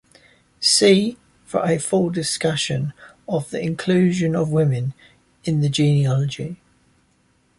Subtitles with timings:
[0.59, 2.91] See for a full discussion
[3.29, 4.95] of the inclusion of women
[5.43, 6.59] in the genealogy.